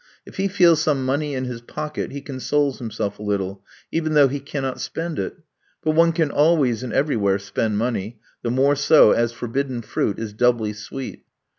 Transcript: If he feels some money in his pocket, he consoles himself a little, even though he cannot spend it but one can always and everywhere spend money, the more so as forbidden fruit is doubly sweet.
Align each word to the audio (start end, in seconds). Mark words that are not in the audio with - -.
If 0.25 0.37
he 0.37 0.47
feels 0.47 0.81
some 0.81 1.05
money 1.05 1.35
in 1.35 1.45
his 1.45 1.61
pocket, 1.61 2.11
he 2.11 2.21
consoles 2.21 2.79
himself 2.79 3.19
a 3.19 3.21
little, 3.21 3.63
even 3.91 4.15
though 4.15 4.29
he 4.29 4.39
cannot 4.39 4.81
spend 4.81 5.19
it 5.19 5.35
but 5.83 5.91
one 5.91 6.11
can 6.11 6.31
always 6.31 6.81
and 6.81 6.91
everywhere 6.91 7.37
spend 7.37 7.77
money, 7.77 8.19
the 8.41 8.49
more 8.49 8.75
so 8.75 9.11
as 9.11 9.31
forbidden 9.31 9.83
fruit 9.83 10.17
is 10.17 10.33
doubly 10.33 10.73
sweet. 10.73 11.23